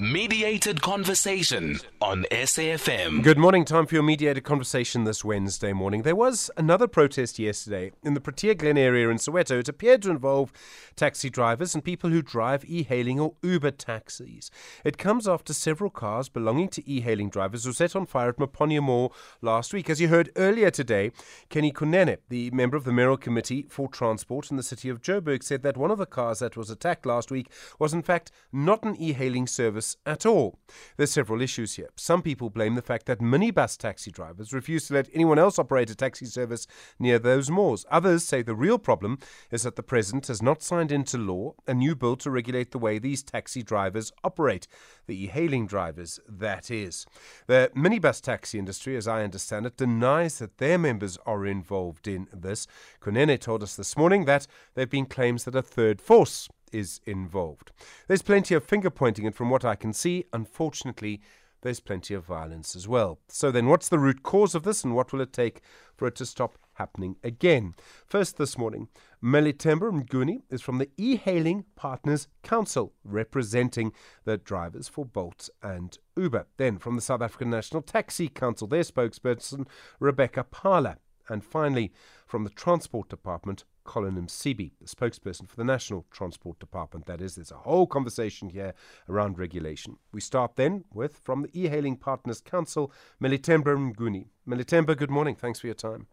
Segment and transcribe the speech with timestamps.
[0.00, 3.22] Mediated Conversation on SAFM.
[3.22, 3.64] Good morning.
[3.64, 6.02] Time for your mediated conversation this Wednesday morning.
[6.02, 9.58] There was another protest yesterday in the Protea Glen area in Soweto.
[9.58, 10.52] It appeared to involve
[10.96, 14.50] taxi drivers and people who drive e hailing or Uber taxis.
[14.84, 18.36] It comes after several cars belonging to e hailing drivers were set on fire at
[18.36, 19.88] Maponya Mall last week.
[19.88, 21.10] As you heard earlier today,
[21.48, 25.42] Kenny Kunene, the member of the Mayoral Committee for Transport in the city of Joburg,
[25.42, 28.82] said that one of the cars that was attacked last week was in fact not
[28.84, 30.58] an e hailing service at all.
[30.96, 31.90] There's several issues here.
[31.96, 35.90] Some people blame the fact that minibus taxi drivers refuse to let anyone else operate
[35.90, 36.66] a taxi service
[36.98, 37.84] near those malls.
[37.90, 39.18] Others say the real problem
[39.50, 42.78] is that the president has not signed into law a new bill to regulate the
[42.78, 44.66] way these taxi drivers operate,
[45.06, 47.06] the e-hailing drivers, that is.
[47.46, 52.26] The minibus taxi industry, as I understand it, denies that their members are involved in
[52.32, 52.66] this.
[53.00, 57.00] Kunene told us this morning that there have been claims that a third force is
[57.04, 57.72] involved.
[58.08, 61.20] There's plenty of finger pointing, and from what I can see, unfortunately,
[61.62, 63.18] there's plenty of violence as well.
[63.28, 65.62] So, then what's the root cause of this, and what will it take
[65.96, 67.74] for it to stop happening again?
[68.06, 68.88] First, this morning,
[69.22, 73.92] Melithemba Mnguni is from the E Hailing Partners Council, representing
[74.24, 76.46] the drivers for Bolt and Uber.
[76.56, 79.66] Then, from the South African National Taxi Council, their spokesperson,
[79.98, 80.96] Rebecca Phala.
[81.28, 81.92] And finally,
[82.26, 87.06] from the Transport Department, Collen Msibi, the spokesperson for the National Transport Department.
[87.06, 88.74] That is, there's a whole conversation here
[89.08, 89.96] around regulation.
[90.12, 94.26] We start then with, from the E-Hailing Partners Council, Melithemba Mnguni.
[94.46, 95.34] Melithemba, good morning.
[95.34, 96.08] Thanks for your time.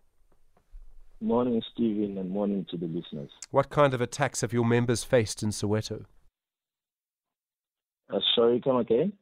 [1.19, 3.31] Morning, Stephen, and morning to the listeners.
[3.49, 6.05] What kind of attacks have your members faced in Soweto?
[8.09, 9.13] Uh, sorry, come again?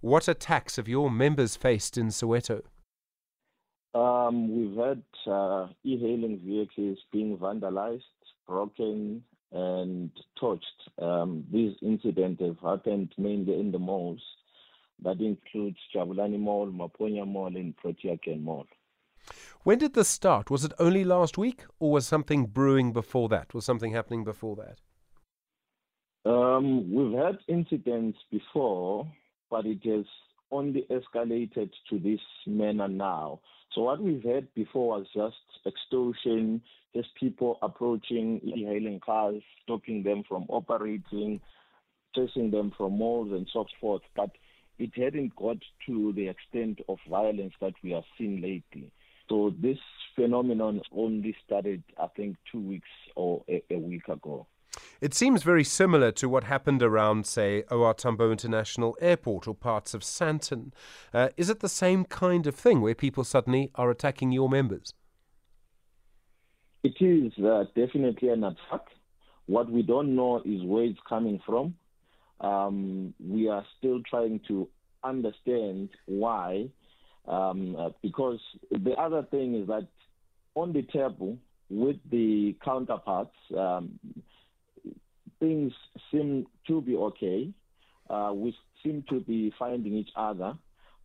[0.00, 2.62] What attacks have your members faced in Soweto?
[3.98, 8.02] Um, we've had uh, e-hailing vehicles being vandalized,
[8.46, 10.80] broken, and torched.
[11.02, 14.22] Um, these incidents have happened mainly in the malls.
[15.02, 18.66] That includes Jabulani Mall, Maponya Mall, and Protea Glen Mall.
[19.64, 20.48] When did this start?
[20.48, 23.52] Was it only last week, or was something brewing before that?
[23.52, 24.78] Was something happening before that?
[26.30, 29.10] Um, we've had incidents before,
[29.50, 30.04] but it has
[30.50, 33.40] only escalated to this manner now.
[33.74, 35.36] So what we've had before was just
[35.66, 36.62] extortion,
[36.94, 41.40] just people approaching e-hailing cars, stopping them from operating,
[42.14, 44.02] chasing them from malls and so forth.
[44.16, 44.30] But
[44.78, 48.90] it hadn't got to the extent of violence that we have seen lately.
[49.28, 49.78] So this
[50.16, 54.46] phenomenon only started, I think, two weeks or a, a week ago.
[55.00, 59.94] It seems very similar to what happened around, say, OR Tambo International Airport or parts
[59.94, 60.72] of Sandton.
[61.14, 64.92] Uh, is it the same kind of thing where people suddenly are attacking your members?
[66.82, 68.86] It is uh, definitely an attack.
[69.46, 71.74] What we don't know is where it's coming from.
[72.40, 74.68] Um, we are still trying to
[75.04, 76.70] understand why,
[77.28, 78.40] um, uh, because
[78.72, 79.86] the other thing is that
[80.56, 81.38] on the table
[81.70, 83.98] with the counterparts, um,
[85.40, 85.72] things
[86.10, 87.50] seem to be okay.
[88.08, 90.54] Uh, we seem to be finding each other.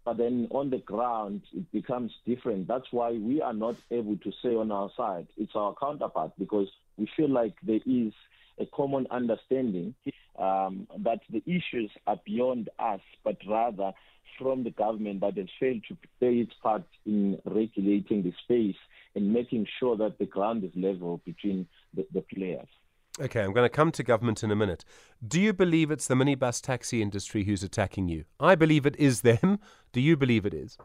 [0.06, 2.68] But then on the ground, it becomes different.
[2.68, 6.68] That's why we are not able to say on our side, it's our counterpart, because
[6.98, 8.12] we feel like there is
[8.60, 9.96] a common understanding
[10.38, 13.94] um, that the issues are beyond us, but rather
[14.38, 18.76] from the government that has failed to play its part in regulating the space
[19.16, 22.68] and making sure that the ground is level between the, the players.
[23.22, 24.84] Okay, I'm going to come to government in a minute.
[25.26, 28.26] Do you believe it's the minibus taxi industry who's attacking you?
[28.40, 29.60] I believe it is them.
[29.92, 30.78] Do you believe it is?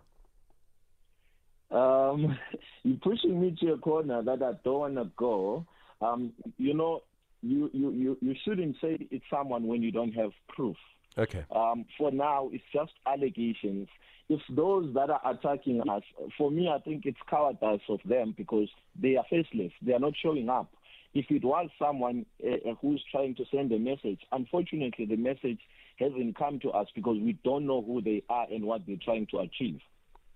[1.71, 2.39] Um,
[2.83, 5.65] you're pushing me to a corner that I don't want to go.
[6.03, 7.03] Um, you know,
[7.43, 10.77] you, you, you, you shouldn't say it's someone when you don't have proof.
[11.16, 11.47] Okay.
[11.55, 13.89] Um, for now, it's just allegations.
[14.28, 16.03] If those that are attacking us,
[16.37, 18.69] for me, I think it's cowardice of them because
[19.00, 19.72] they are faceless.
[19.81, 20.71] They are not showing up
[21.19, 25.59] if it was someone uh, who's trying to send a message, unfortunately, the message
[25.99, 29.27] hasn't come to us because we don't know who they are and what they're trying
[29.33, 29.81] to achieve.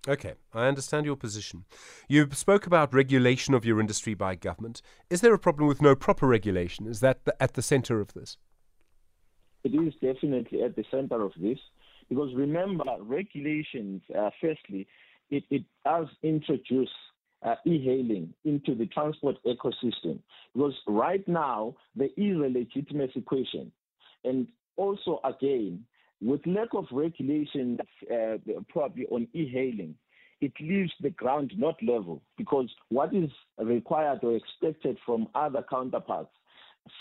[0.05, 1.63] Okay, I understand your position.
[2.09, 4.81] You spoke about regulation of your industry by government.
[5.09, 6.85] Is there a problem with no proper regulation?
[6.87, 8.35] Is that the, at the center of this?
[9.63, 11.59] It is definitely at the center of this
[12.09, 14.85] because remember, regulations, uh, firstly,
[15.31, 16.89] it, it does introduce
[17.43, 20.19] uh, e-hailing into the transport ecosystem.
[20.53, 23.71] Because right now there is a legitimacy question
[24.23, 24.47] and
[24.77, 25.83] also again
[26.21, 27.77] with lack of regulation
[28.11, 28.37] uh,
[28.69, 29.95] probably on e-hailing
[30.43, 32.21] it leaves the ground not level.
[32.37, 36.31] Because what is required or expected from other counterparts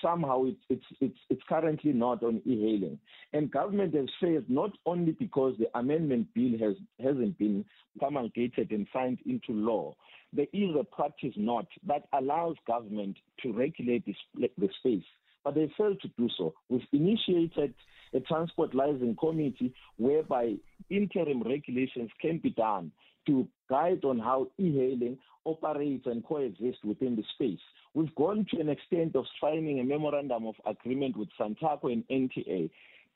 [0.00, 2.98] somehow it's, it's, it's, it's currently not on e-hailing.
[3.32, 7.64] And government has failed not only because the amendment bill has, hasn't been
[7.98, 9.94] promulgated and signed into law.
[10.32, 15.04] There is a practice not that allows government to regulate this, the space,
[15.44, 16.54] but they failed to do so.
[16.68, 17.74] We've initiated
[18.14, 20.54] a transport licensing committee whereby
[20.90, 22.92] interim regulations can be done
[23.26, 27.60] to guide on how e-hailing operates and coexists within the space.
[27.94, 32.70] We've gone to an extent of signing a memorandum of agreement with Santaco and NTA.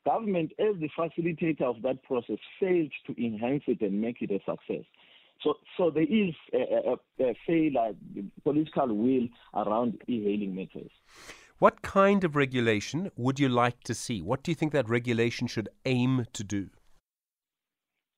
[0.05, 4.39] Government, as the facilitator of that process, failed to enhance it and make it a
[4.39, 4.85] success.
[5.43, 7.93] So, so there is a, a, a failure,
[8.43, 10.91] political will around e-hailing matters.
[11.59, 14.21] What kind of regulation would you like to see?
[14.21, 16.69] What do you think that regulation should aim to do?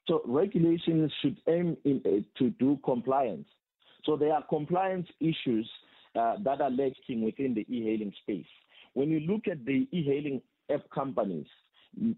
[0.08, 3.48] So regulations should aim in, uh, to do compliance.
[4.06, 5.70] So there are compliance issues
[6.16, 8.46] uh, that are lacking within the e-hailing space.
[8.94, 10.42] When you look at the e-hailing
[10.72, 11.48] app companies,
[11.96, 12.16] you,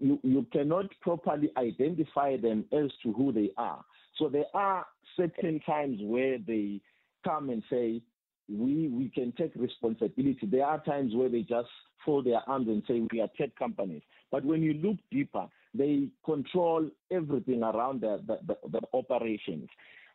[0.00, 3.84] you, you cannot properly identify them as to who they are.
[4.18, 4.86] So there are
[5.16, 6.80] certain times where they
[7.24, 8.02] come and say,
[8.48, 10.38] we, we can take responsibility.
[10.42, 11.68] There are times where they just
[12.04, 14.02] fold their arms and say, we are tech companies.
[14.32, 19.68] But when you look deeper, they control everything around the, the, the, the operations.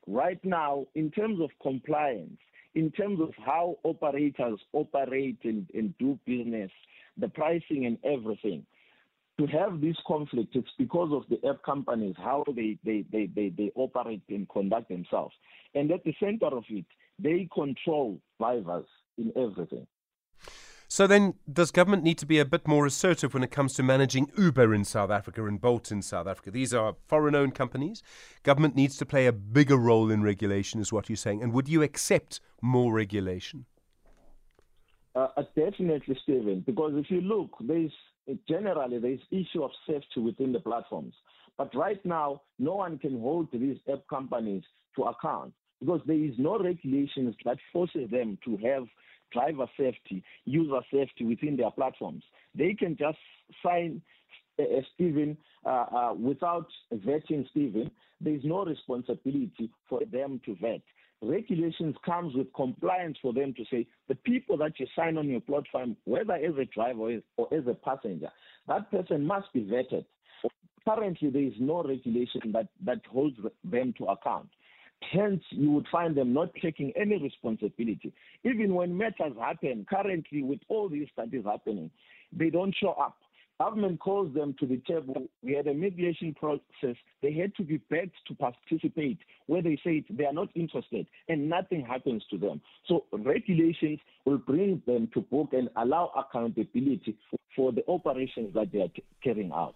[0.08, 2.40] Right now, in terms of compliance,
[2.76, 6.72] in terms of how operators operate and, and do business,
[7.18, 8.66] the pricing and everything,
[9.40, 13.50] to have this conflict, it's because of the app companies, how they, they, they, they,
[13.50, 15.34] they operate and conduct themselves.
[15.74, 16.86] And at the center of it,
[17.20, 18.86] they control drivers
[19.18, 19.88] in everything.
[20.94, 23.82] So then, does government need to be a bit more assertive when it comes to
[23.82, 26.52] managing Uber in South Africa and Bolt in South Africa?
[26.52, 28.04] These are foreign-owned companies.
[28.44, 31.42] Government needs to play a bigger role in regulation, is what you're saying.
[31.42, 33.66] And would you accept more regulation?
[35.16, 36.64] Uh, uh definitely, Stephen.
[36.64, 37.92] Because if you look, there's
[38.48, 41.16] generally there's issue of safety within the platforms.
[41.58, 44.62] But right now, no one can hold these app companies
[44.96, 48.84] to account because there is no regulations that forces them to have
[49.34, 52.24] driver safety, user safety within their platforms.
[52.56, 53.18] They can just
[53.64, 54.02] sign
[54.60, 54.64] uh,
[54.94, 57.90] Stephen uh, uh, without vetting Stephen.
[58.22, 60.82] There is no responsibility for them to vet.
[61.22, 65.40] Regulations comes with compliance for them to say the people that you sign on your
[65.40, 68.30] platform, whether as a driver or as a passenger,
[68.68, 70.06] that person must be vetted.
[70.86, 74.50] Currently, there is no regulation that, that holds them to account.
[75.12, 78.14] Hence, you would find them not taking any responsibility.
[78.44, 81.92] Even when matters happen, currently with all these studies happening,
[82.32, 83.18] they don't show up.
[83.60, 85.28] Government calls them to the table.
[85.44, 86.98] We had a mediation process.
[87.22, 91.50] They had to be begged to participate, where they say they are not interested, and
[91.50, 92.62] nothing happens to them.
[92.88, 97.16] So regulations will bring them to book and allow accountability
[97.56, 98.92] for the operations that they are
[99.24, 99.76] carrying out.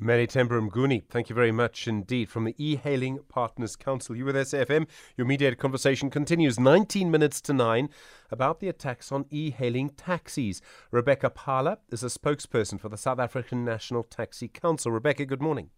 [0.00, 4.14] Melithemba Mnguni, thank you very much indeed from the E-Hailing Partners Council.
[4.14, 4.86] You with SAFM.
[5.16, 7.88] Your mediated conversation continues 19 minutes to 9
[8.30, 10.62] about the attacks on e-hailing taxis.
[10.92, 14.92] Rebecca Phala is a spokesperson for the South African National Taxi Council.
[14.92, 15.70] Rebecca, good morning.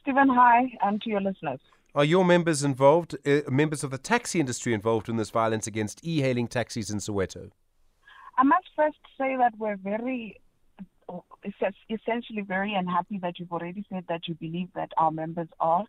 [0.00, 1.60] Stephen, hi, and to your listeners.
[1.94, 6.02] Are your members involved, uh, members of the taxi industry involved in this violence against
[6.02, 7.50] e-hailing taxis in Soweto?
[8.38, 10.40] I must first say that we're very
[11.90, 15.84] essentially very unhappy that you've already said that you believe that our members are,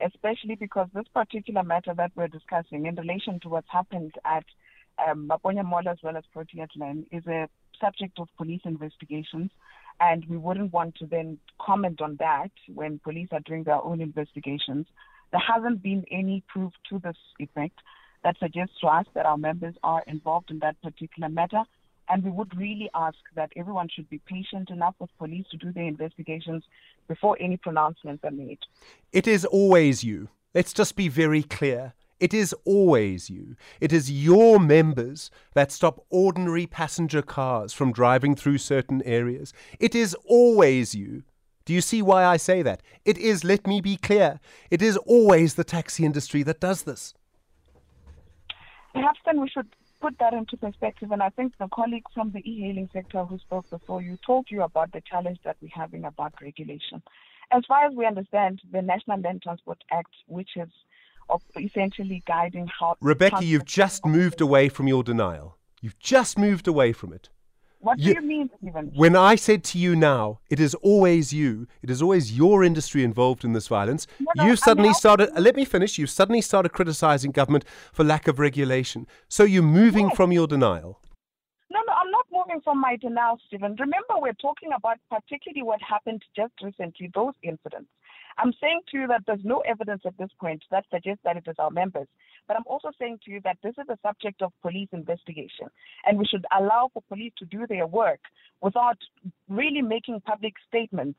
[0.00, 4.44] especially because this particular matter that we're discussing in relation to what's happened at
[5.06, 7.48] um, Maponya Mall as well as Protea Glen is a
[7.80, 9.50] subject of police investigations,
[10.00, 14.00] and we wouldn't want to then comment on that when police are doing their own
[14.00, 14.86] investigations.
[15.30, 17.78] There hasn't been any proof to this effect
[18.22, 21.62] that suggests to us that our members are involved in that particular matter.
[22.08, 25.72] And we would really ask that everyone should be patient enough with police to do
[25.72, 26.64] their investigations
[27.08, 28.58] before any pronouncements are made.
[29.12, 30.28] It is always you.
[30.54, 31.94] Let's just be very clear.
[32.20, 33.56] It is always you.
[33.80, 39.52] It is your members that stop ordinary passenger cars from driving through certain areas.
[39.80, 41.24] It is always you.
[41.64, 42.80] Do you see why I say that?
[43.04, 44.40] It is, let me be clear,
[44.70, 47.14] it is always the taxi industry that does this.
[48.92, 49.68] Perhaps then we should
[50.02, 53.70] put that into perspective, and I think the colleague from the e-hailing sector who spoke
[53.70, 57.00] before you told you about the challenge that we're having about regulation.
[57.52, 60.68] As far as we understand, the National Land Transport Act, which is
[61.56, 62.96] essentially guiding how.
[63.00, 65.56] Rebecca, you've just moved away from your denial.
[65.80, 67.30] You've just moved away from it.
[67.82, 68.92] What do you, you mean, Stephen?
[68.94, 73.02] When I said to you now, it is always you, it is always your industry
[73.02, 76.68] involved in this violence, no, no, you've suddenly started, let me finish, you've suddenly started
[76.70, 79.08] criticizing government for lack of regulation.
[79.28, 80.16] So you're moving yes.
[80.16, 81.00] from your denial.
[81.70, 83.74] No, no, I'm not moving from my denial, Stephen.
[83.80, 87.88] Remember, we're talking about particularly what happened just recently, those incidents.
[88.38, 91.44] I'm saying to you that there's no evidence at this point that suggests that it
[91.46, 92.06] is our members.
[92.48, 95.68] But I'm also saying to you that this is a subject of police investigation,
[96.04, 98.20] and we should allow for police to do their work
[98.60, 98.98] without
[99.48, 101.18] really making public statements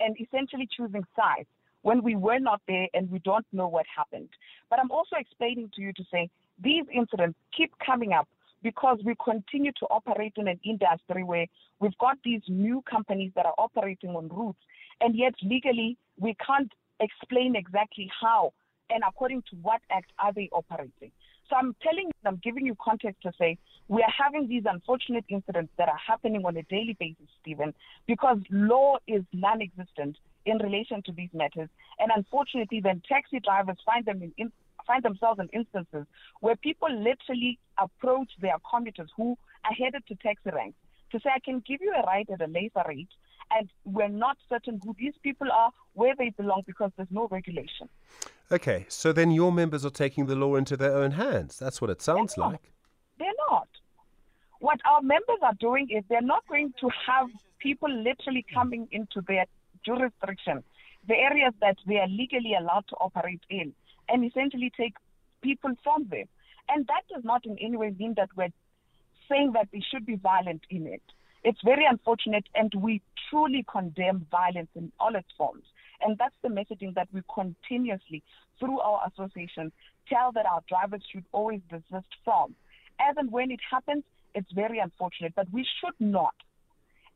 [0.00, 1.48] and essentially choosing sides
[1.82, 4.28] when we were not there and we don't know what happened.
[4.70, 6.28] But I'm also explaining to you to say
[6.62, 8.28] these incidents keep coming up
[8.62, 11.46] because we continue to operate in an industry where
[11.80, 14.58] we've got these new companies that are operating on routes,
[15.00, 18.52] and yet legally we can't explain exactly how
[18.90, 21.12] and according to what act are they operating.
[21.48, 23.56] So I'm telling you, I'm giving you context to say
[23.88, 27.72] we are having these unfortunate incidents that are happening on a daily basis, Stephen,
[28.06, 31.68] because law is non-existent in relation to these matters.
[31.98, 34.52] And unfortunately, then taxi drivers find them in, in
[34.86, 36.06] find themselves in instances
[36.40, 40.78] where people literally approach their commuters who are headed to taxi ranks
[41.12, 43.08] to say, I can give you a ride at a later rate,
[43.50, 47.88] and we're not certain who these people are, where they belong, because there's no regulation.
[48.50, 51.58] Okay, so then your members are taking the law into their own hands.
[51.58, 52.72] That's what it sounds they're like.
[53.18, 53.68] They're not.
[54.60, 57.28] What our members are doing is they're not going to have
[57.58, 59.44] people literally coming into their
[59.84, 60.64] jurisdiction,
[61.06, 63.72] the areas that they are legally allowed to operate in,
[64.08, 64.94] and essentially take
[65.42, 66.24] people from them.
[66.68, 68.52] And that does not in any way mean that we're
[69.28, 71.02] saying that they should be violent in it.
[71.44, 75.64] It's very unfortunate, and we truly condemn violence in all its forms.
[76.00, 78.22] And that's the messaging that we continuously,
[78.58, 79.72] through our associations,
[80.08, 82.54] tell that our drivers should always desist from.
[83.00, 84.04] As and when it happens,
[84.34, 86.34] it's very unfortunate, but we should not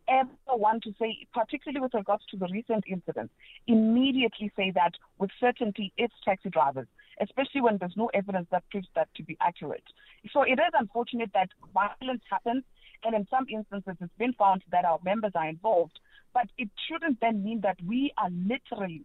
[0.08, 3.30] ever want to say, particularly with regards to the recent incident,
[3.66, 6.88] immediately say that with certainty it's taxi drivers,
[7.20, 9.84] especially when there's no evidence that proves that to be accurate.
[10.32, 12.64] So it is unfortunate that violence happens,
[13.04, 15.98] and in some instances it's been found that our members are involved,
[16.34, 19.04] but it shouldn't then mean that we are literally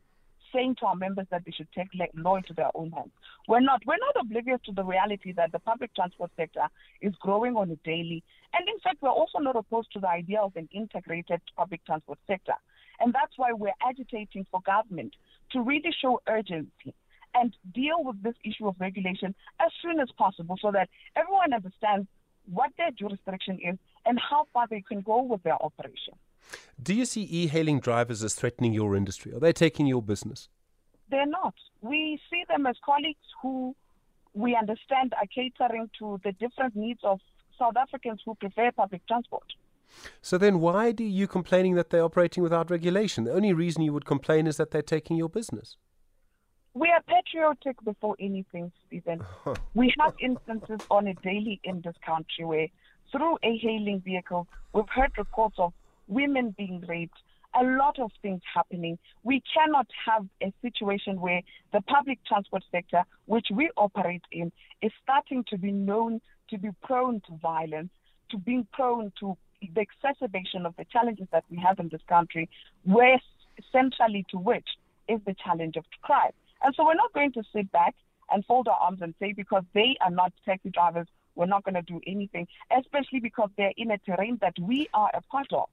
[0.53, 3.11] saying to our members that they should take law into their own hands.
[3.47, 3.81] We're not.
[3.85, 6.67] We're not oblivious to the reality that the public transport sector
[7.01, 8.23] is growing on a daily.
[8.53, 12.19] And in fact, we're also not opposed to the idea of an integrated public transport
[12.27, 12.53] sector.
[12.99, 15.15] And that's why we're agitating for government
[15.51, 16.93] to really show urgency
[17.35, 22.07] and deal with this issue of regulation as soon as possible so that everyone understands
[22.51, 26.15] what their jurisdiction is and how far they can go with their operation.
[26.81, 29.33] Do you see e hailing drivers as threatening your industry?
[29.33, 30.49] Are they taking your business?
[31.09, 31.53] They're not.
[31.81, 33.75] We see them as colleagues who
[34.33, 37.19] we understand are catering to the different needs of
[37.57, 39.45] South Africans who prefer public transport.
[40.21, 43.23] So then, why are you complaining that they're operating without regulation?
[43.23, 45.77] The only reason you would complain is that they're taking your business.
[46.77, 49.25] We are patriotic before anything, Stephen.
[49.73, 52.67] we have instances on a daily in this country where,
[53.11, 55.73] through a hailing vehicle, we've heard reports of
[56.07, 57.17] women being raped,
[57.59, 58.99] a lot of things happening.
[59.23, 61.41] We cannot have a situation where
[61.73, 64.51] the public transport sector, which we operate in,
[64.83, 67.89] is starting to be known to be prone to violence,
[68.29, 72.47] to being prone to the exacerbation of the challenges that we have in this country,
[72.83, 73.19] where
[73.71, 74.67] centrally to which
[75.09, 76.33] is the challenge of crime.
[76.63, 77.95] And so we're not going to sit back
[78.29, 81.75] and fold our arms and say because they are not taxi drivers, we're not going
[81.75, 82.47] to do anything,
[82.77, 85.69] especially because they're in a terrain that we are a part of.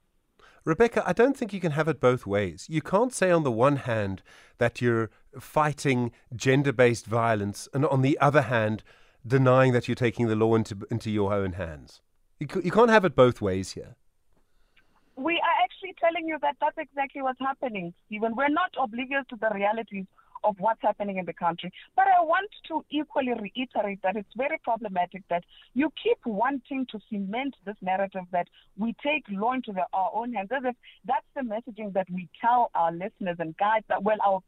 [0.63, 2.65] Rebecca, I don't think you can have it both ways.
[2.69, 4.23] You can't say on the one hand
[4.57, 8.83] that you're fighting gender based violence, and on the other hand,
[9.25, 12.01] denying that you're taking the law into, into your own hands.
[12.39, 13.95] You, you can't have it both ways here.
[15.15, 18.35] We are actually telling you that that's exactly what's happening, Stephen.
[18.35, 20.05] We're not oblivious to the realities
[20.45, 21.71] of what's happening in the country.
[21.95, 26.99] But I want to equally reiterate that it's very problematic that you keep wanting to
[27.09, 28.47] cement this narrative that
[28.77, 30.49] we take law into the, our own hands.
[30.55, 30.75] As if
[31.05, 34.41] that's the messaging that we tell our listeners and guides that, well, our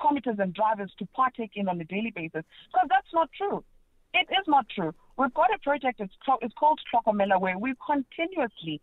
[0.00, 2.44] commuters and drivers to partake in on a daily basis.
[2.72, 3.62] Because that's not true.
[4.14, 4.94] It is not true.
[5.18, 8.80] We've got a project, it's, it's called Tlhokomela, where we continuously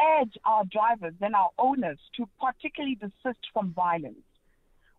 [0.00, 4.16] urge our drivers and our owners to particularly desist from violence.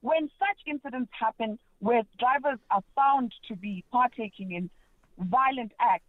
[0.03, 4.69] When such incidents happen where drivers are found to be partaking in
[5.17, 6.03] violent acts,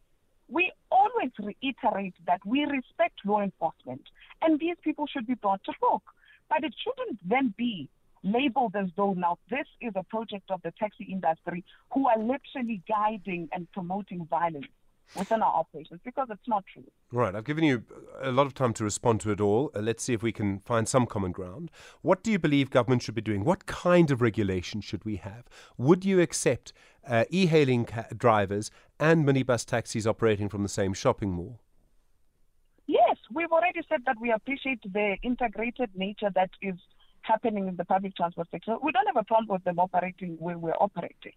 [0.49, 4.03] we always reiterate that we respect law enforcement
[4.43, 6.03] and these people should be brought to book.
[6.49, 7.89] But it shouldn't then be
[8.25, 12.83] labeled as though now this is a project of the taxi industry who are literally
[12.89, 14.67] guiding and promoting violence
[15.17, 16.85] within our operations because it's not true.
[17.13, 17.35] Right.
[17.35, 17.85] I've given you
[18.21, 19.71] a lot of time to respond to it all.
[19.75, 21.71] Uh, let's see if we can find some common ground.
[22.03, 23.45] What do you believe government should be doing?
[23.45, 25.45] What kind of regulation should we have?
[25.79, 26.73] Would you accept
[27.07, 31.61] uh, e hailing ca- drivers and minibus taxis operating from the same shopping mall?
[32.87, 36.75] Yes, we've already said that we appreciate the integrated nature that is
[37.23, 38.77] happening in the public transport sector.
[38.83, 41.33] We don't have a problem with them operating where we're operating.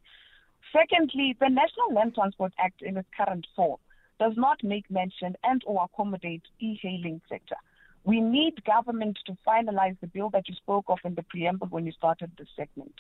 [0.74, 3.78] Secondly, the National Land Transport Act in its current form
[4.20, 7.56] does not make mention and or accommodate e-hailing sector.
[8.04, 11.86] We need government to finalize the bill that you spoke of in the preamble when
[11.86, 12.94] you started the segment.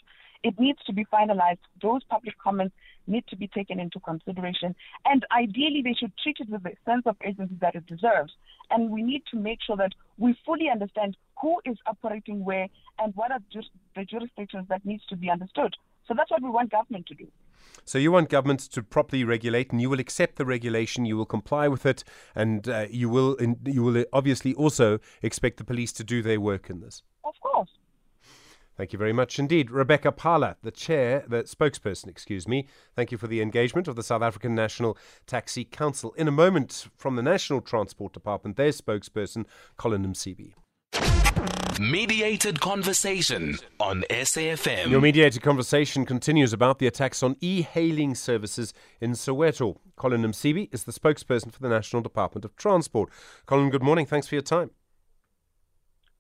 [0.44, 1.60] It needs to be finalized.
[1.82, 2.76] Those public comments
[3.08, 4.76] need to be taken into consideration.
[5.06, 8.34] And ideally, they should treat it with the sense of agency that it deserves.
[8.70, 12.68] And we need to make sure that we fully understand who is operating where
[13.00, 15.74] and what are just the jurisdictions that needs to be understood.
[16.08, 17.28] So that's what we want government to do.
[17.86, 21.26] So you want governments to properly regulate, and you will accept the regulation, you will
[21.26, 22.04] comply with it,
[22.36, 26.42] and uh, you will in, you will obviously also expect the police to do their
[26.42, 27.02] work in this.
[27.24, 27.70] Of course.
[28.76, 29.72] Thank you very much indeed.
[29.72, 32.68] Rebecca Phala, the chair, the spokesperson, excuse me.
[32.96, 34.96] Thank you for the engagement of the South African National
[35.26, 36.14] Taxi Council.
[36.14, 39.46] In a moment, from the National Transport Department, their spokesperson,
[39.80, 40.54] Collen Msibi.
[41.80, 44.90] Mediated conversation on SAFM.
[44.90, 49.78] Your mediated conversation continues about the attacks on e hailing services in Soweto.
[49.96, 53.10] Collen Msibi is the spokesperson for the National Department of Transport.
[53.46, 54.08] Collen, good morning.
[54.08, 54.72] Thanks for your time.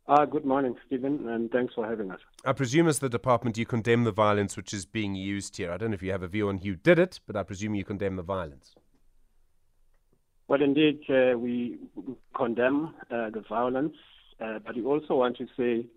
[0.07, 2.19] Uh, good morning, Stephen, and thanks for having us.
[2.45, 5.71] I presume, as the department, you condemn the violence which is being used here.
[5.71, 7.73] I don't know if you have a view on who did it, but I presume
[7.73, 8.75] you condemn the violence.
[10.47, 11.79] Well, indeed, uh, we
[12.35, 13.95] condemn uh, the violence
[14.39, 15.88] uh, but we also want to say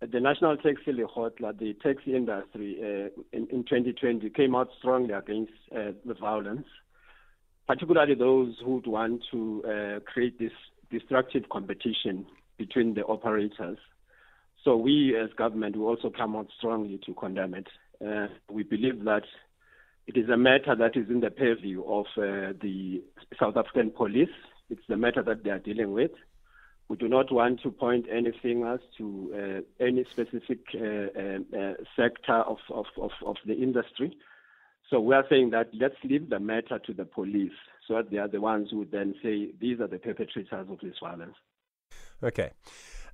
[0.00, 5.52] the National Taxi Lekgotla, the taxi industry uh, in, in, 2020 came out strongly against
[5.74, 6.66] uh, the violence,
[7.66, 10.52] particularly those who want to uh, create this
[10.90, 12.26] destructive competition
[12.58, 13.78] between the operators.
[14.64, 17.66] So we as government will also come out strongly to condemn it.
[18.04, 19.24] Uh, we believe that
[20.06, 23.02] it is a matter that is in the purview of uh, the
[23.38, 24.28] South African police.
[24.70, 26.12] It's the matter that they are dealing with.
[26.88, 31.74] We do not want to point any fingers to uh, any specific uh, uh, uh,
[31.94, 34.16] sector of, of, of, of, the industry.
[34.88, 37.52] So we are saying that let's leave the matter to the police
[37.86, 40.96] so that they are the ones who then say these are the perpetrators of this
[40.98, 41.34] violence.
[42.22, 42.52] Okay.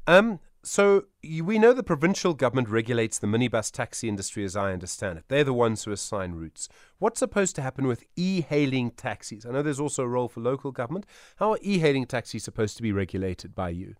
[0.07, 5.19] Um, so we know the provincial government regulates the minibus taxi industry, as I understand
[5.19, 5.25] it.
[5.29, 6.69] They're the ones who assign routes.
[6.99, 9.47] What's supposed to happen with e-hailing taxis?
[9.47, 11.07] I know there's also a role for local government.
[11.37, 13.95] How are e-hailing taxis supposed to be regulated by you?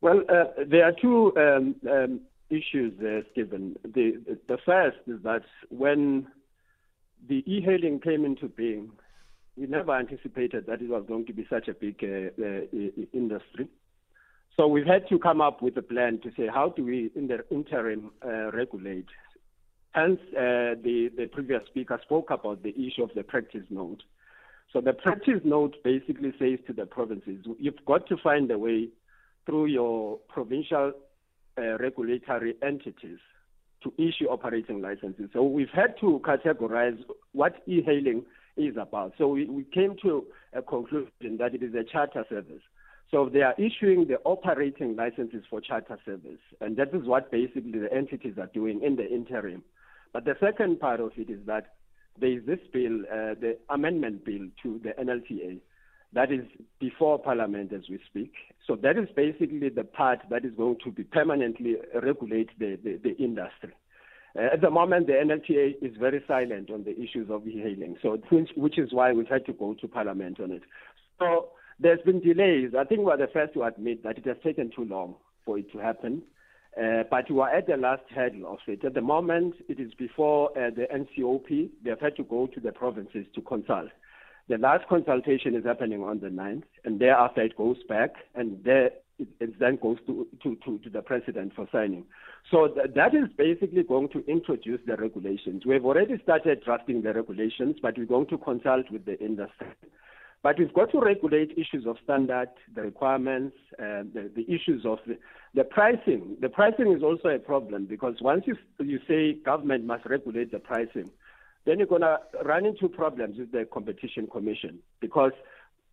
[0.00, 3.76] Well, uh, there are two um, um, issues there, Stephen.
[3.82, 6.26] The, the first is that when
[7.26, 8.90] the e-hailing came into being,
[9.56, 13.68] we never anticipated that it was going to be such a big uh, uh, industry.
[14.56, 17.26] So we've had to come up with a plan to say how do we, in
[17.26, 19.06] the interim, uh, regulate.
[19.92, 24.02] Hence, uh, the, the previous speaker spoke about the issue of the practice note.
[24.72, 28.88] So the practice note basically says to the provinces, you've got to find a way
[29.46, 30.92] through your provincial
[31.58, 33.18] uh, regulatory entities
[33.82, 35.30] to issue operating licenses.
[35.32, 36.98] So we've had to categorize
[37.32, 38.24] what e-hailing
[38.56, 39.12] is about.
[39.18, 42.62] So we, we came to a conclusion that it is a charter service.
[43.10, 47.78] So they are issuing the operating licenses for charter service, and that is what basically
[47.78, 49.62] the entities are doing in the interim.
[50.12, 51.74] But the second part of it is that
[52.18, 55.60] there is this bill, uh, the amendment bill to the NLTA,
[56.12, 56.44] that is
[56.78, 58.32] before Parliament as we speak.
[58.66, 63.00] So that is basically the part that is going to be permanently regulate the, the,
[63.02, 63.72] the industry.
[64.36, 68.18] Uh, at the moment, the NLTA is very silent on the issues of e-hailing, so
[68.30, 70.62] which, which is why we've had to go to Parliament on it.
[71.18, 71.48] So
[71.80, 72.72] there's been delays.
[72.78, 75.70] I think we're the first to admit that it has taken too long for it
[75.72, 76.22] to happen.
[76.80, 78.84] Uh, but we are at the last hurdle of it.
[78.84, 81.70] At the moment, it is before uh, the NCOP.
[81.84, 83.90] They have had to go to the provinces to consult.
[84.48, 88.90] The last consultation is happening on the 9th, and thereafter it goes back, and there
[89.18, 92.04] it, it then goes to, to, to, to, the president for signing.
[92.50, 95.64] So th- that is basically going to introduce the regulations.
[95.64, 99.68] We've already started drafting the regulations, but we're going to consult with the industry.
[100.44, 104.98] But we've got to regulate issues of standard, the requirements, uh, the, the, issues of
[105.06, 105.16] the,
[105.54, 106.36] the, pricing.
[106.42, 110.58] The pricing is also a problem because once you, you say government must regulate the
[110.58, 111.10] pricing,
[111.64, 115.32] then you're going to run into problems with the competition commission because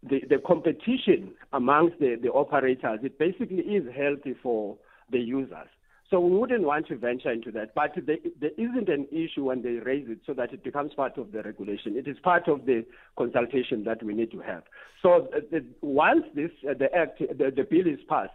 [0.03, 4.75] the, the competition amongst the, the operators, it basically is healthy for
[5.09, 5.69] the users.
[6.11, 7.73] So we wouldn't want to venture into that.
[7.73, 8.17] But there,
[8.57, 11.95] isn't an issue when they raise it so that it becomes part of the regulation.
[11.95, 12.85] It is part of the
[13.17, 14.63] consultation that we need to have.
[15.01, 18.33] So uh, once this uh, the act the, the bill is passed,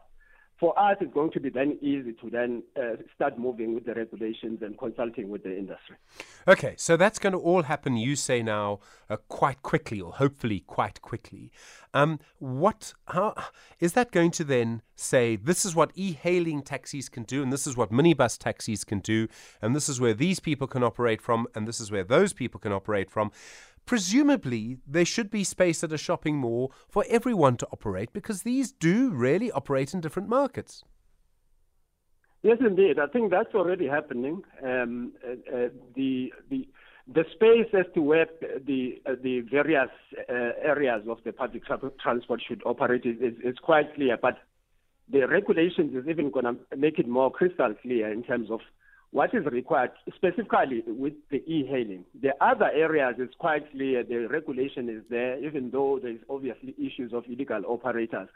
[0.59, 3.95] for us, it's going to be then easy to then uh, start moving with the
[3.95, 5.97] regulations and consulting with the industry.
[6.49, 10.61] Okay, so that's going to all happen, you say now, uh, quite quickly, or hopefully
[10.61, 11.51] quite quickly.
[11.93, 13.35] Um, what, how,
[13.81, 17.53] is that going to then say this is what e hailing taxis can do, and
[17.53, 19.29] this is what minibus taxis can do,
[19.61, 22.61] and this is where these people can operate from, and this is where those people
[22.61, 23.31] can operate from?
[23.87, 28.73] Presumably there should be space at a shopping mall for everyone to operate because these
[28.73, 30.85] do really operate in different markets.
[32.43, 32.99] Yes, indeed.
[32.99, 34.43] I think that's already happening.
[34.63, 36.69] Um, uh, uh, the the
[37.13, 38.27] the space as to where
[38.65, 39.91] the uh, the various
[40.29, 41.63] uh, areas of the public
[42.01, 44.39] transport should operate is, is, is quite clear, but
[45.11, 48.61] the regulations is even going to make it more crystal clear in terms of
[49.13, 52.05] what is required specifically with the e-hailing.
[52.21, 54.03] The other areas is quite clear.
[54.05, 58.29] The regulation is there, even though there is obviously issues of illegal operators.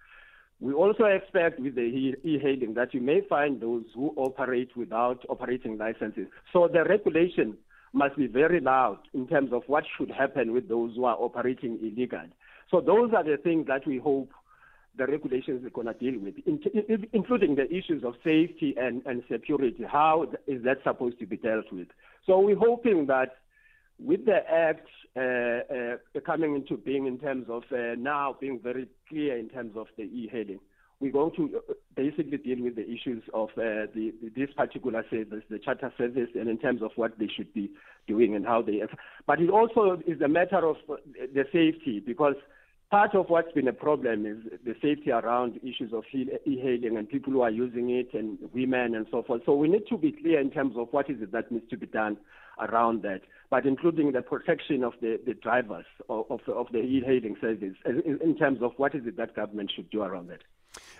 [0.60, 5.78] We also expect with the e-hailing that you may find those who operate without operating
[5.78, 6.26] licenses.
[6.52, 7.56] So the regulation
[7.92, 11.78] must be very loud in terms of what should happen with those who are operating
[11.82, 12.30] illegally.
[12.70, 14.30] So those are the things that we hope
[14.96, 16.34] the regulations are going to deal with,
[17.12, 19.84] including the issues of safety and, and security.
[19.90, 21.88] How is that supposed to be dealt with?
[22.26, 23.36] So we're hoping that
[23.98, 28.88] with the Act uh, uh, coming into being in terms of uh, now being very
[29.08, 30.60] clear in terms of the e-hailing,
[31.00, 35.42] we're going to uh, basically deal with the issues of uh, the, this particular service,
[35.50, 37.70] the charter service, and in terms of what they should be
[38.06, 38.82] doing and how they.
[39.26, 40.96] But it also is a matter of uh,
[41.34, 42.36] the safety because
[42.90, 47.32] Part of what's been a problem is the safety around issues of e-hailing and people
[47.32, 49.42] who are using it and women and so forth.
[49.46, 51.76] So we need to be clear in terms of what is it that needs to
[51.76, 52.16] be done
[52.58, 57.36] around that, but including the protection of the, the drivers of, of, of the e-hailing
[57.40, 60.40] service in, in terms of what is it that government should do around that.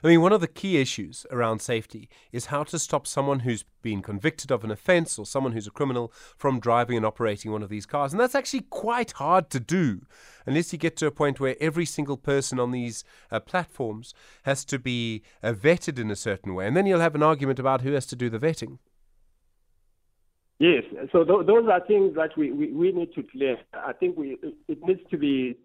[0.03, 3.65] I mean, one of the key issues around safety is how to stop someone who's
[3.83, 7.63] been convicted of an offence or someone who's a criminal from driving and operating one
[7.63, 8.13] of these cars.
[8.13, 10.03] And that's actually quite hard to do
[10.47, 14.65] unless you get to a point where every single person on these uh, platforms has
[14.67, 16.67] to be uh, vetted in a certain way.
[16.67, 18.79] And then you'll have an argument about who has to do the vetting.
[20.59, 23.57] Yes, so th- those are things that we, we, we need to clear.
[23.73, 24.37] I think we,
[24.69, 25.57] it needs to be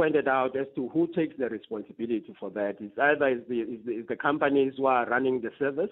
[0.00, 2.76] pointed out as to who takes the responsibility for that.
[2.80, 5.90] It's either is the, the, the companies who are running the service,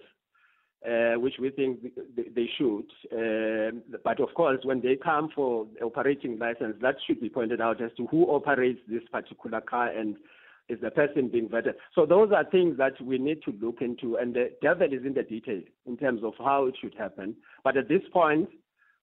[0.91, 1.81] uh, which we think
[2.17, 2.89] they should.
[3.13, 7.83] Uh, but of course, when they come for operating license, that should be pointed out
[7.83, 10.17] as to who operates this particular car and
[10.71, 11.75] is the person being vetted.
[11.95, 15.13] So those are things that we need to look into, and the devil is in
[15.13, 17.37] the detail in terms of how it should happen.
[17.63, 18.49] But at this point,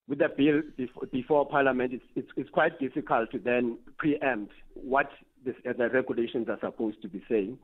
[0.08, 0.62] with the bill
[1.10, 5.10] before Parliament, it's, it's, it's quite difficult to then preempt what
[5.44, 7.58] this, the regulations are supposed to be saying,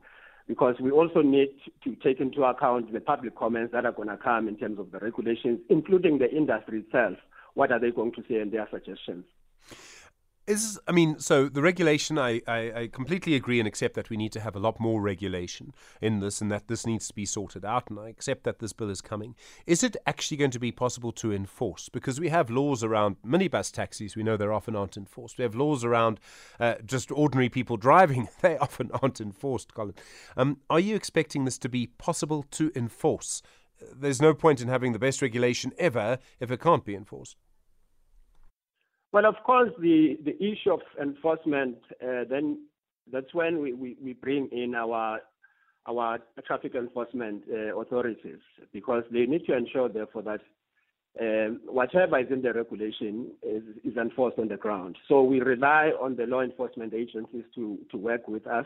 [0.47, 1.49] because we also need
[1.83, 4.91] to take into account the public comments that are going to come in terms of
[4.91, 7.17] the regulations, including the industry itself.
[7.53, 9.25] What are they going to say and their suggestions?
[10.45, 14.17] Is I mean, so the regulation, I, I, I, completely agree and accept that we
[14.17, 17.25] need to have a lot more regulation in this and that this needs to be
[17.25, 19.35] sorted out, and I accept that this bill is coming.
[19.65, 21.87] Is it actually going to be possible to enforce?
[21.87, 25.37] Because we have laws around minibus taxis, we know they often aren't enforced.
[25.37, 26.19] We have laws around
[26.59, 29.95] uh, just ordinary people driving, they often aren't enforced, Collen.
[30.35, 33.41] Um, are you expecting this to be possible to enforce?
[33.95, 37.37] There's no point in having the best regulation ever if it can't be enforced.
[39.13, 42.65] Well, of course, the, the issue of enforcement, uh, then
[43.11, 45.19] that's when we, we, we, bring in our
[45.85, 48.39] our traffic enforcement uh, authorities
[48.71, 50.39] because they need to ensure, therefore, that
[51.21, 54.97] um, whatever is in the regulation is, is enforced on the ground.
[55.07, 58.65] So we rely on the law enforcement agencies to, to work with us.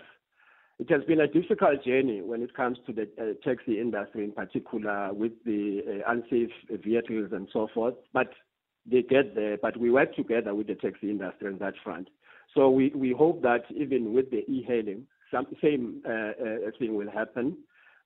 [0.80, 4.32] It has been a difficult journey when it comes to the uh, taxi industry in
[4.32, 7.96] particular with the uh, unsafe vehicles and so forth.
[8.14, 8.30] But
[8.90, 12.10] they get there, but we work together with the taxi industry on that front.
[12.56, 16.32] So we, we hope that even with the e-hailing, some same uh, uh,
[16.80, 17.58] thing will happen.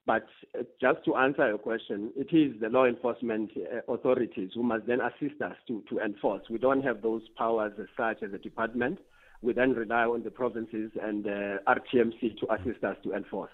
[0.06, 0.26] But
[0.58, 4.88] uh, just to answer your question, it is the law enforcement uh, authorities who must
[4.88, 6.44] then assist us to, to enforce.
[6.50, 9.00] We don't have those powers as such as a department.
[9.44, 13.52] We then rely on the provinces and uh, RTMC to assist us to enforce.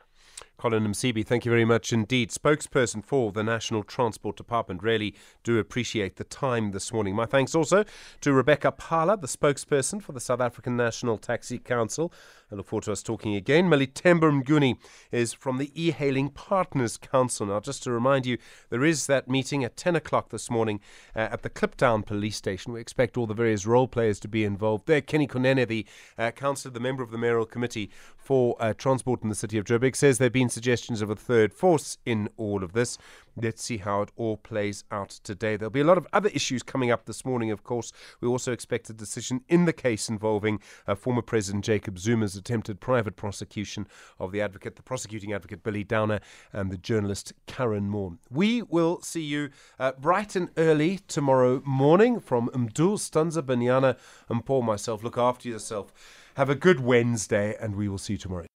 [0.60, 2.32] Collen Msibi, thank you very much indeed.
[2.32, 4.82] Spokesperson for the National Transport Department.
[4.82, 7.16] Really do appreciate the time this morning.
[7.16, 7.86] My thanks also
[8.22, 12.12] to Rebecca Phala, the spokesperson for the South African National Taxi Council.
[12.52, 13.70] I look forward to us talking again.
[13.70, 14.78] Tember Mnguni
[15.12, 17.46] is from the E-Hailing Partners Council.
[17.46, 18.38] Now, just to remind you,
[18.70, 20.80] there is that meeting at 10 o'clock this morning
[21.16, 22.72] uh, at the Kliptown Police Station.
[22.72, 25.02] We expect all the various role players to be involved there.
[25.02, 25.86] Kenny Kunene, the
[26.18, 29.66] uh, councillor, the member of the mayoral committee for uh, transport in the city of
[29.66, 32.98] Joburg, says they've been been suggestions of a third force in all of this.
[33.36, 35.58] Let's see how it all plays out today.
[35.58, 37.92] There'll be a lot of other issues coming up this morning, of course.
[38.22, 42.80] We also expect a decision in the case involving uh, former President Jacob Zuma's attempted
[42.80, 43.88] private prosecution
[44.20, 46.22] of the advocate, the prosecuting advocate Billy Downer,
[46.54, 48.18] and the journalist Karyn Maughan.
[48.32, 53.98] We will see you uh, bright and early tomorrow morning from Mdul, Stanza, Banyana,
[54.30, 55.04] and Paul, myself.
[55.04, 55.92] Look after yourself.
[56.36, 58.46] Have a good Wednesday, and we will see you tomorrow.